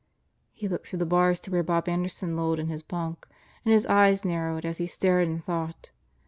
He 0.51 0.67
looked 0.67 0.87
through 0.87 0.97
the 0.97 1.05
bars 1.05 1.39
to 1.41 1.51
where 1.51 1.61
Bob 1.61 1.87
Anderson 1.87 2.35
lolled 2.35 2.59
in 2.59 2.69
his 2.69 2.81
bunk, 2.81 3.27
and 3.63 3.71
Ms 3.71 3.85
eyes 3.85 4.25
narrowed 4.25 4.65
as 4.65 4.79
he 4.79 4.87
stared 4.87 5.27
and 5.27 5.45
thought. 5.45 5.91